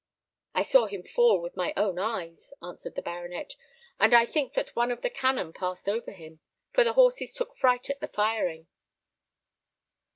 "I 0.55 0.63
saw 0.63 0.87
him 0.87 1.03
fall 1.03 1.39
with 1.39 1.55
my 1.55 1.73
own 1.77 1.99
eyes," 1.99 2.53
answered 2.59 2.95
the 2.95 3.03
baronet; 3.03 3.55
"and 3.99 4.15
I 4.15 4.25
think 4.25 4.53
that 4.53 4.75
one 4.75 4.89
of 4.89 5.03
the 5.03 5.11
cannon 5.11 5.53
passed 5.53 5.87
over 5.87 6.09
him, 6.11 6.39
for 6.73 6.83
the 6.83 6.93
horses 6.93 7.33
took 7.35 7.55
fright 7.55 7.87
at 7.87 7.99
the 7.99 8.07
firing." 8.07 8.65